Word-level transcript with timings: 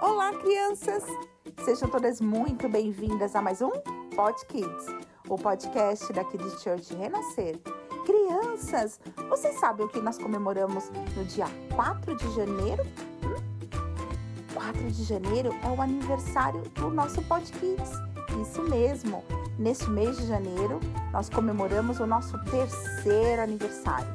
Olá, 0.00 0.32
crianças! 0.32 1.02
Sejam 1.64 1.88
todas 1.88 2.20
muito 2.20 2.68
bem-vindas 2.68 3.34
a 3.34 3.42
mais 3.42 3.60
um 3.60 3.70
Pod 4.14 4.46
Kids, 4.46 4.86
o 5.28 5.36
podcast 5.36 6.12
da 6.12 6.22
Kids 6.22 6.62
Church 6.62 6.94
Renascer. 6.94 7.58
Crianças, 8.06 9.00
vocês 9.28 9.58
sabem 9.58 9.84
o 9.84 9.88
que 9.88 10.00
nós 10.00 10.16
comemoramos 10.16 10.88
no 11.16 11.24
dia 11.24 11.46
4 11.74 12.16
de 12.16 12.32
janeiro? 12.36 12.84
Hum? 13.24 14.54
4 14.54 14.88
de 14.88 15.02
janeiro 15.02 15.50
é 15.64 15.68
o 15.68 15.82
aniversário 15.82 16.62
do 16.76 16.90
nosso 16.90 17.20
Pod 17.22 17.50
Kids. 17.50 17.90
Isso 18.40 18.62
mesmo! 18.62 19.24
Neste 19.58 19.90
mês 19.90 20.16
de 20.16 20.28
janeiro, 20.28 20.78
nós 21.10 21.28
comemoramos 21.28 21.98
o 21.98 22.06
nosso 22.06 22.38
terceiro 22.44 23.42
aniversário. 23.42 24.06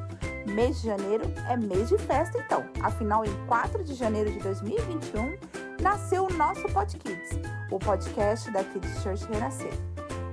Mês 0.46 0.80
de 0.80 0.86
janeiro 0.86 1.24
é 1.46 1.58
mês 1.58 1.90
de 1.90 1.98
festa, 1.98 2.38
então. 2.38 2.64
Afinal, 2.82 3.22
em 3.24 3.46
4 3.46 3.84
de 3.84 3.94
janeiro 3.94 4.30
de 4.30 4.38
2021, 4.38 5.36
nasceu 5.80 6.26
o 6.26 6.32
nosso 6.32 6.62
Pod 6.68 6.96
Kids, 6.96 7.30
o 7.70 7.78
podcast 7.78 8.50
da 8.50 8.64
Kids 8.64 9.02
Church 9.02 9.24
Renascer. 9.26 9.72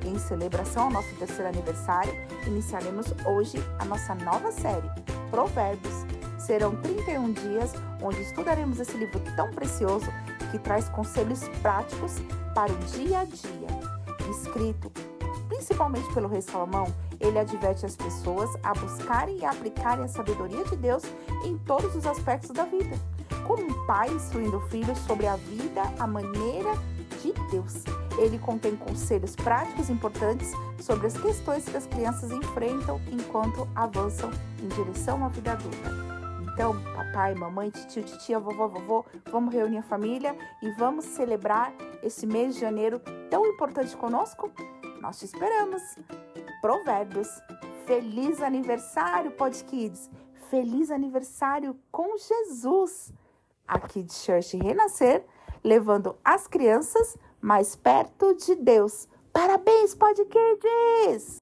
Em 0.05 0.17
celebração 0.17 0.86
ao 0.86 0.91
nosso 0.91 1.14
terceiro 1.16 1.48
aniversário, 1.48 2.14
iniciaremos 2.48 3.08
hoje 3.26 3.58
a 3.80 3.86
nossa 3.86 4.16
nova 4.16 4.52
série, 4.52 4.90
Provérbios. 5.30 6.05
Serão 6.38 6.76
31 6.76 7.34
dias 7.34 7.73
onde 8.02 8.22
estudaremos 8.22 8.80
esse 8.80 8.98
livro 8.98 9.22
tão 9.36 9.52
precioso 9.52 10.08
que 10.50 10.58
traz 10.58 10.90
conselhos 10.90 11.48
práticos 11.62 12.16
para 12.55 12.72
o 12.72 12.78
dia 12.78 13.20
a 13.20 13.26
dia. 13.26 13.67
Escrito 14.30 14.92
principalmente 15.48 16.12
pelo 16.14 16.28
rei 16.28 16.42
Salomão, 16.42 16.88
ele 17.20 17.38
adverte 17.38 17.86
as 17.86 17.95
pessoas 17.95 18.50
a 18.64 18.73
buscarem 18.73 19.38
e 19.38 19.45
aplicarem 19.45 20.05
a 20.05 20.08
sabedoria 20.08 20.64
de 20.64 20.76
Deus 20.76 21.03
em 21.45 21.58
todos 21.59 21.95
os 21.95 22.05
aspectos 22.08 22.52
da 22.52 22.64
vida. 22.66 22.98
Como 23.48 23.63
um 23.63 23.86
pai 23.86 24.09
instruindo 24.09 24.58
o 24.58 24.68
filho 24.70 24.95
sobre 25.08 25.27
a 25.27 25.36
vida, 25.36 25.81
a 26.00 26.08
maneira 26.08 26.73
de 27.22 27.34
Deus. 27.52 27.84
Ele 28.17 28.38
contém 28.40 28.75
conselhos 28.75 29.36
práticos 29.36 29.89
importantes 29.89 30.52
sobre 30.80 31.08
as 31.08 31.17
questões 31.17 31.66
que 31.66 31.78
as 31.78 31.86
crianças 31.86 32.31
enfrentam 32.31 33.00
enquanto 33.12 33.67
avançam 33.75 34.30
em 34.62 34.67
direção 34.69 35.23
à 35.25 35.30
vida 35.30 35.53
adulta. 35.53 36.12
Então, 36.53 36.75
papai, 36.94 37.34
mamãe, 37.34 37.69
tio, 37.69 38.03
titia, 38.03 38.39
vovó, 38.39 38.67
vovô, 38.67 39.06
vamos 39.31 39.53
reunir 39.53 39.78
a 39.78 39.84
família 39.84 40.36
e 40.62 40.72
vamos 40.72 41.06
celebrar 41.06 41.73
esse 42.03 42.28
mês 42.28 42.56
de 42.56 42.62
janeiro 42.62 43.02
tão 43.30 43.45
importante 43.45 43.95
conosco? 43.95 44.52
Nós 45.02 45.17
te 45.17 45.25
esperamos. 45.25 45.81
Provérbios. 46.62 47.28
Feliz 47.86 48.42
aniversário, 48.42 49.31
Pod 49.31 49.64
Kids. 49.64 50.09
Feliz 50.50 50.92
aniversário 50.92 51.75
com 51.92 52.16
Jesus. 52.17 53.12
Aqui 53.67 54.04
de 54.04 54.14
Church 54.14 54.58
Renascer, 54.58 55.23
levando 55.64 56.16
as 56.23 56.48
crianças 56.48 57.17
mais 57.40 57.76
perto 57.76 58.36
de 58.36 58.56
Deus. 58.56 59.08
Parabéns, 59.31 59.95
Pod 59.95 60.20
Kids! 60.26 61.38